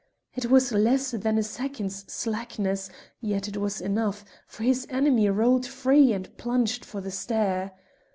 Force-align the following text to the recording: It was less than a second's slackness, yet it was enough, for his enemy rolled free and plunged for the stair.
It 0.33 0.47
was 0.49 0.71
less 0.71 1.11
than 1.11 1.37
a 1.37 1.43
second's 1.43 2.11
slackness, 2.11 2.89
yet 3.19 3.47
it 3.47 3.57
was 3.57 3.79
enough, 3.79 4.25
for 4.47 4.63
his 4.63 4.87
enemy 4.89 5.29
rolled 5.29 5.67
free 5.67 6.11
and 6.11 6.35
plunged 6.37 6.83
for 6.83 7.01
the 7.01 7.11
stair. 7.11 7.71